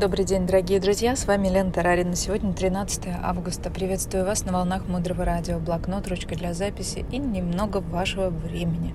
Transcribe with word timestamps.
Добрый 0.00 0.24
день, 0.24 0.46
дорогие 0.46 0.80
друзья, 0.80 1.14
с 1.14 1.26
вами 1.26 1.48
Лена 1.48 1.70
Тарарина. 1.70 2.16
Сегодня 2.16 2.54
13 2.54 3.02
августа. 3.22 3.68
Приветствую 3.68 4.24
вас 4.24 4.46
на 4.46 4.52
волнах 4.54 4.88
Мудрого 4.88 5.26
Радио. 5.26 5.58
Блокнот, 5.58 6.08
ручка 6.08 6.34
для 6.36 6.54
записи 6.54 7.04
и 7.12 7.18
немного 7.18 7.82
вашего 7.82 8.30
времени 8.30 8.94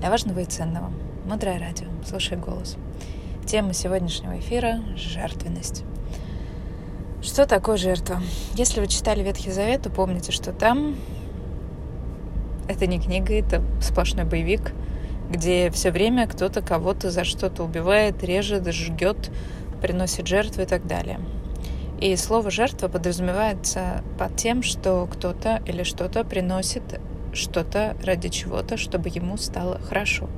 для 0.00 0.10
важного 0.10 0.40
и 0.40 0.44
ценного. 0.44 0.92
Мудрое 1.24 1.60
Радио. 1.60 1.86
Слушай 2.04 2.36
голос. 2.36 2.76
Тема 3.46 3.74
сегодняшнего 3.74 4.40
эфира– 4.40 4.80
жертвенность. 4.96 5.84
Что 7.22 7.46
такое 7.46 7.76
жертва? 7.76 8.20
Если 8.54 8.80
вы 8.80 8.88
читали 8.88 9.22
Ветхий 9.22 9.52
Завет, 9.52 9.82
то 9.82 9.90
помните, 9.90 10.32
что 10.32 10.52
там 10.52 10.96
это 12.66 12.88
не 12.88 12.98
книга, 12.98 13.34
это 13.34 13.62
сплошной 13.80 14.24
боевик, 14.24 14.72
где 15.30 15.70
все 15.70 15.92
время 15.92 16.26
кто-то 16.26 16.60
кого-то 16.60 17.12
за 17.12 17.22
что-то 17.22 17.62
убивает, 17.62 18.24
режет, 18.24 18.66
жгет, 18.66 19.30
приносит 19.80 20.26
жертву 20.26 20.62
и 20.62 20.66
так 20.66 20.86
далее. 20.86 21.20
И 22.00 22.16
слово 22.16 22.50
«жертва» 22.50 22.88
подразумевается 22.88 24.02
под 24.18 24.36
тем, 24.36 24.62
что 24.62 25.06
кто-то 25.10 25.62
или 25.66 25.82
что-то 25.82 26.24
приносит 26.24 26.82
что-то 27.32 27.96
ради 28.02 28.28
чего-то, 28.28 28.76
чтобы 28.76 29.08
ему 29.08 29.36
стало 29.36 29.78
хорошо. 29.80 30.28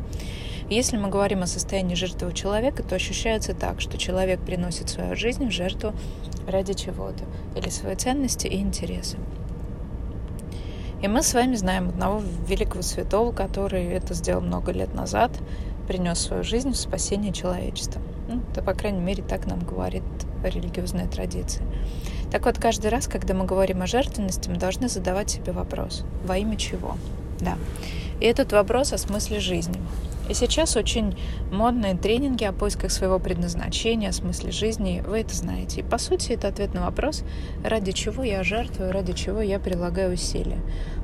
Если 0.69 0.97
мы 0.97 1.09
говорим 1.09 1.43
о 1.43 1.47
состоянии 1.47 1.95
жертвы 1.95 2.33
человека, 2.33 2.83
то 2.83 2.95
ощущается 2.95 3.55
так, 3.55 3.81
что 3.81 3.99
человек 3.99 4.41
приносит 4.41 4.89
свою 4.89 5.17
жизнь 5.17 5.47
в 5.47 5.51
жертву 5.51 5.93
ради 6.47 6.73
чего-то, 6.73 7.25
или 7.57 7.69
свои 7.69 7.95
ценности 7.95 8.47
и 8.47 8.59
интересы. 8.59 9.19
И 11.03 11.09
мы 11.09 11.23
с 11.23 11.35
вами 11.35 11.57
знаем 11.57 11.89
одного 11.89 12.23
великого 12.47 12.83
святого, 12.83 13.33
который 13.33 13.85
это 13.87 14.15
сделал 14.15 14.41
много 14.41 14.71
лет 14.73 14.95
назад, 14.95 15.33
принес 15.87 16.19
свою 16.19 16.45
жизнь 16.45 16.73
в 16.73 16.77
спасение 16.77 17.33
человечества. 17.33 18.01
Ну, 18.29 18.43
то, 18.55 18.63
по 18.63 18.75
крайней 18.75 19.01
мере, 19.01 19.23
так 19.23 19.47
нам 19.47 19.61
говорит 19.61 20.03
религиозная 20.45 21.09
традиция. 21.09 21.67
Так 22.31 22.47
вот, 22.47 22.59
каждый 22.59 22.91
раз, 22.91 23.09
когда 23.09 23.35
мы 23.35 23.45
говорим 23.45 23.83
о 23.83 23.87
жертвенности, 23.87 24.49
мы 24.49 24.57
должны 24.57 24.89
задавать 24.89 25.31
себе 25.31 25.53
вопрос. 25.53 26.05
Во 26.25 26.39
имя 26.39 26.57
чего? 26.57 26.97
Да. 27.41 27.59
И 28.21 28.25
этот 28.25 28.53
вопрос 28.53 28.93
о 28.93 28.99
смысле 28.99 29.41
жизни. 29.41 29.77
И 30.33 30.35
сейчас 30.35 30.77
очень 30.77 31.15
модные 31.51 31.95
тренинги 31.95 32.45
о 32.45 32.55
поисках 32.55 32.91
своего 32.91 33.19
предназначения, 33.19 34.09
о 34.09 34.13
смысле 34.15 34.51
жизни, 34.51 35.05
вы 35.07 35.21
это 35.21 35.37
знаете. 35.37 35.81
И 35.81 35.85
по 35.85 35.99
сути 35.99 36.33
это 36.33 36.49
ответ 36.49 36.73
на 36.73 36.87
вопрос, 36.87 37.23
ради 37.63 37.93
чего 37.93 38.23
я 38.23 38.43
жертвую, 38.43 38.93
ради 38.93 39.13
чего 39.13 39.43
я 39.43 39.61
прилагаю 39.61 40.15
усилия. 40.15 40.57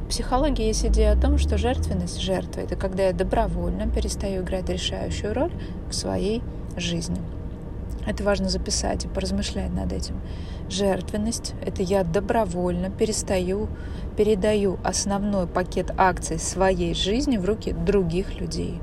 В 0.07 0.09
психологии 0.09 0.65
есть 0.65 0.87
идея 0.87 1.13
о 1.13 1.21
том, 1.21 1.37
что 1.37 1.59
жертвенность, 1.59 2.19
жертва– 2.19 2.61
это 2.63 2.75
когда 2.75 3.09
я 3.09 3.13
добровольно 3.13 3.87
перестаю 3.87 4.45
играть 4.45 4.71
решающую 4.71 5.35
роль 5.35 5.53
в 5.91 5.93
своей 5.93 6.43
жизни. 6.79 7.21
Это 8.07 8.25
важно 8.25 8.49
записать 8.49 9.05
и 9.05 9.09
поразмышлять 9.09 9.75
над 9.75 9.93
этим. 9.93 10.19
Жертвенность– 10.71 11.53
это 11.67 11.83
я 11.83 12.03
добровольно 12.03 12.89
перестаю, 12.89 13.69
передаю 14.17 14.79
основной 14.83 15.47
пакет 15.47 15.93
акций 15.99 16.39
своей 16.39 16.95
жизни 16.95 17.37
в 17.37 17.45
руки 17.45 17.73
других 17.73 18.41
людей. 18.41 18.81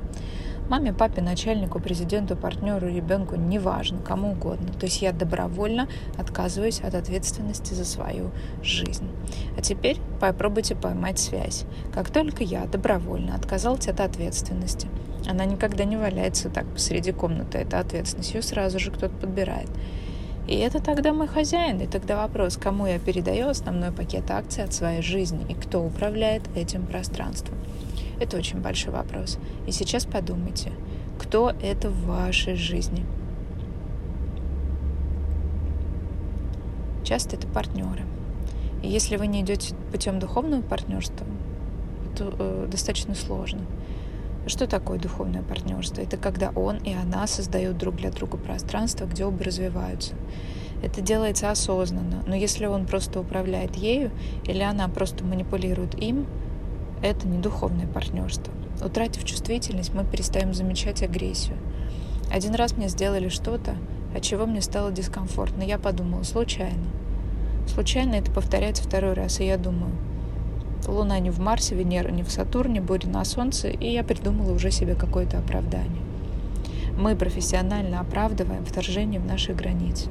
Маме, 0.68 0.92
папе, 0.92 1.22
начальнику, 1.22 1.78
президенту, 1.78 2.36
партнеру, 2.36 2.88
ребенку, 2.88 3.36
неважно, 3.36 3.98
кому 3.98 4.32
угодно. 4.32 4.72
То 4.72 4.86
есть 4.86 5.00
я 5.00 5.12
добровольно 5.12 5.88
отказываюсь 6.18 6.80
от 6.80 6.96
ответственности 6.96 7.72
за 7.72 7.84
свою 7.84 8.32
жизнь. 8.62 9.08
А 9.56 9.62
теперь 9.62 9.98
попробуйте 10.20 10.74
поймать 10.74 11.20
связь. 11.20 11.66
Как 11.94 12.10
только 12.10 12.42
я 12.42 12.64
добровольно 12.64 13.36
отказался 13.36 13.92
от 13.92 14.00
ответственности, 14.00 14.88
она 15.28 15.44
никогда 15.44 15.84
не 15.84 15.96
валяется 15.96 16.50
так 16.50 16.66
посреди 16.66 17.12
комнаты, 17.12 17.58
эта 17.58 17.78
ответственность. 17.78 18.34
Ее 18.34 18.42
сразу 18.42 18.80
же 18.80 18.90
кто-то 18.90 19.14
подбирает. 19.14 19.68
И 20.46 20.54
это 20.56 20.80
тогда 20.80 21.12
мой 21.12 21.26
хозяин. 21.26 21.80
И 21.80 21.86
тогда 21.86 22.22
вопрос, 22.22 22.56
кому 22.56 22.86
я 22.86 22.98
передаю 22.98 23.48
основной 23.48 23.90
пакет 23.90 24.30
акций 24.30 24.62
от 24.62 24.72
своей 24.72 25.02
жизни 25.02 25.44
и 25.48 25.54
кто 25.54 25.84
управляет 25.84 26.42
этим 26.54 26.86
пространством. 26.86 27.58
Это 28.20 28.36
очень 28.36 28.60
большой 28.60 28.92
вопрос. 28.92 29.38
И 29.66 29.72
сейчас 29.72 30.06
подумайте, 30.06 30.72
кто 31.18 31.52
это 31.60 31.90
в 31.90 32.06
вашей 32.06 32.54
жизни? 32.54 33.04
Часто 37.04 37.36
это 37.36 37.46
партнеры. 37.48 38.04
И 38.82 38.88
если 38.88 39.16
вы 39.16 39.26
не 39.26 39.40
идете 39.40 39.74
путем 39.90 40.18
духовного 40.18 40.62
партнерства, 40.62 41.26
то 42.16 42.34
э, 42.38 42.68
достаточно 42.70 43.14
сложно. 43.14 43.60
Что 44.46 44.68
такое 44.68 44.98
духовное 44.98 45.42
партнерство? 45.42 46.00
Это 46.00 46.16
когда 46.16 46.50
он 46.50 46.76
и 46.76 46.92
она 46.92 47.26
создают 47.26 47.78
друг 47.78 47.96
для 47.96 48.10
друга 48.10 48.36
пространство, 48.36 49.06
где 49.06 49.24
оба 49.24 49.42
развиваются. 49.42 50.14
Это 50.84 51.00
делается 51.00 51.50
осознанно, 51.50 52.22
но 52.26 52.36
если 52.36 52.66
он 52.66 52.86
просто 52.86 53.18
управляет 53.18 53.74
ею 53.74 54.12
или 54.44 54.62
она 54.62 54.86
просто 54.88 55.24
манипулирует 55.24 56.00
им, 56.00 56.26
это 57.02 57.26
не 57.26 57.38
духовное 57.38 57.88
партнерство. 57.88 58.52
Утратив 58.80 59.24
чувствительность, 59.24 59.92
мы 59.92 60.04
перестаем 60.04 60.54
замечать 60.54 61.02
агрессию. 61.02 61.56
Один 62.32 62.54
раз 62.54 62.76
мне 62.76 62.88
сделали 62.88 63.28
что-то, 63.28 63.74
от 64.14 64.22
чего 64.22 64.46
мне 64.46 64.60
стало 64.60 64.92
дискомфортно. 64.92 65.62
Я 65.62 65.78
подумала, 65.78 66.22
случайно. 66.22 66.84
Случайно 67.66 68.14
это 68.14 68.30
повторяется 68.30 68.84
второй 68.84 69.14
раз, 69.14 69.40
и 69.40 69.46
я 69.46 69.56
думаю, 69.56 69.92
Луна 70.88 71.18
не 71.18 71.30
в 71.30 71.38
Марсе, 71.38 71.74
Венера 71.74 72.10
не 72.10 72.22
в 72.22 72.30
Сатурне, 72.30 72.80
буря 72.80 73.08
на 73.08 73.24
Солнце, 73.24 73.68
и 73.68 73.90
я 73.90 74.04
придумала 74.04 74.52
уже 74.52 74.70
себе 74.70 74.94
какое-то 74.94 75.38
оправдание. 75.38 76.02
Мы 76.98 77.14
профессионально 77.16 78.00
оправдываем 78.00 78.64
вторжение 78.64 79.20
в 79.20 79.26
наши 79.26 79.52
границы. 79.52 80.08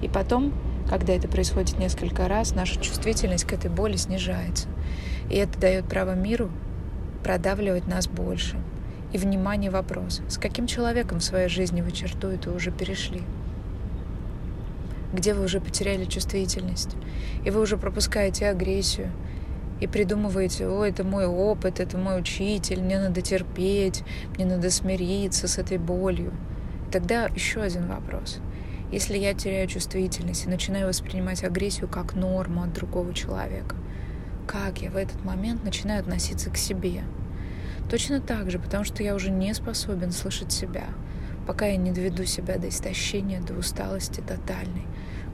И 0.00 0.08
потом, 0.08 0.52
когда 0.88 1.12
это 1.12 1.28
происходит 1.28 1.78
несколько 1.78 2.28
раз, 2.28 2.54
наша 2.54 2.80
чувствительность 2.80 3.44
к 3.44 3.52
этой 3.52 3.70
боли 3.70 3.96
снижается. 3.96 4.68
И 5.30 5.36
это 5.36 5.58
дает 5.58 5.84
право 5.86 6.14
миру 6.14 6.50
продавливать 7.22 7.86
нас 7.86 8.08
больше. 8.08 8.56
И 9.12 9.18
внимание 9.18 9.70
вопрос, 9.70 10.22
с 10.28 10.38
каким 10.38 10.66
человеком 10.66 11.18
в 11.18 11.24
своей 11.24 11.48
жизни 11.48 11.80
вы 11.80 11.92
черту 11.92 12.28
эту 12.28 12.52
уже 12.52 12.70
перешли? 12.70 13.22
Где 15.12 15.32
вы 15.32 15.44
уже 15.44 15.60
потеряли 15.60 16.04
чувствительность? 16.04 16.94
И 17.44 17.50
вы 17.50 17.60
уже 17.62 17.78
пропускаете 17.78 18.48
агрессию, 18.48 19.10
и 19.80 19.86
придумываете, 19.86 20.66
о, 20.66 20.84
это 20.84 21.04
мой 21.04 21.26
опыт, 21.26 21.80
это 21.80 21.96
мой 21.96 22.20
учитель, 22.20 22.82
мне 22.82 22.98
надо 22.98 23.20
терпеть, 23.20 24.02
мне 24.36 24.44
надо 24.44 24.70
смириться 24.70 25.48
с 25.48 25.58
этой 25.58 25.78
болью. 25.78 26.32
Тогда 26.90 27.26
еще 27.26 27.60
один 27.60 27.86
вопрос. 27.86 28.38
Если 28.90 29.18
я 29.18 29.34
теряю 29.34 29.68
чувствительность 29.68 30.46
и 30.46 30.48
начинаю 30.48 30.86
воспринимать 30.88 31.44
агрессию 31.44 31.88
как 31.88 32.14
норму 32.14 32.62
от 32.62 32.72
другого 32.72 33.12
человека, 33.12 33.76
как 34.46 34.80
я 34.80 34.90
в 34.90 34.96
этот 34.96 35.22
момент 35.24 35.62
начинаю 35.62 36.00
относиться 36.00 36.48
к 36.48 36.56
себе? 36.56 37.02
Точно 37.90 38.20
так 38.20 38.50
же, 38.50 38.58
потому 38.58 38.84
что 38.84 39.02
я 39.02 39.14
уже 39.14 39.30
не 39.30 39.52
способен 39.52 40.10
слышать 40.10 40.52
себя, 40.52 40.86
пока 41.46 41.66
я 41.66 41.76
не 41.76 41.92
доведу 41.92 42.24
себя 42.24 42.56
до 42.56 42.70
истощения, 42.70 43.40
до 43.40 43.54
усталости 43.54 44.20
тотальной, 44.20 44.86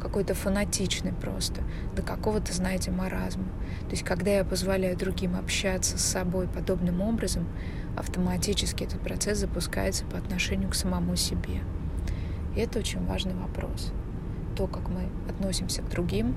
какой-то 0.05 0.35
фанатичный 0.35 1.15
просто, 1.15 1.63
до 1.97 2.03
какого-то, 2.03 2.53
знаете, 2.53 2.91
маразма. 2.91 3.45
То 3.87 3.93
есть, 3.93 4.03
когда 4.03 4.31
я 4.31 4.45
позволяю 4.45 4.99
другим 4.99 5.35
общаться 5.35 5.97
с 5.97 6.05
собой 6.05 6.47
подобным 6.47 7.01
образом, 7.01 7.47
автоматически 7.97 8.85
этот 8.85 9.01
процесс 9.01 9.39
запускается 9.39 10.05
по 10.05 10.19
отношению 10.19 10.69
к 10.69 10.75
самому 10.75 11.17
себе. 11.17 11.63
И 12.55 12.61
это 12.61 12.81
очень 12.81 13.05
важный 13.07 13.35
вопрос. 13.35 13.93
То, 14.57 14.67
как 14.67 14.91
мы 14.91 15.09
относимся 15.27 15.81
к 15.81 15.89
другим, 15.89 16.37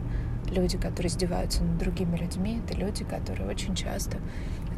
люди, 0.49 0.77
которые 0.77 1.09
издеваются 1.09 1.61
над 1.61 1.77
другими 1.77 2.15
людьми, 2.15 2.61
это 2.63 2.77
люди, 2.77 3.03
которые 3.03 3.49
очень 3.49 3.75
часто 3.75 4.17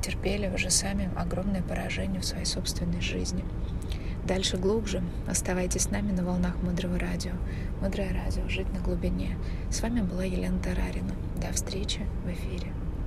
терпели 0.02 0.50
уже 0.52 0.72
сами 0.72 1.12
огромное 1.16 1.62
поражение 1.62 2.22
в 2.22 2.26
своей 2.26 2.46
собственной 2.46 3.02
жизни. 3.02 3.46
Дальше 4.30 4.58
глубже. 4.58 5.02
Оставайтесь 5.28 5.86
с 5.86 5.90
нами 5.90 6.12
на 6.12 6.24
волнах 6.24 6.54
Мудрого 6.62 7.00
Радио. 7.00 7.32
Мудрое 7.82 8.14
Радио. 8.14 8.48
Жить 8.48 8.72
на 8.72 8.80
глубине. 8.80 9.36
С 9.72 9.82
вами 9.82 10.02
была 10.02 10.24
Елена 10.24 10.60
Тарарина. 10.60 11.16
До 11.42 11.52
встречи 11.52 12.02
в 12.24 12.30
эфире. 12.30 12.72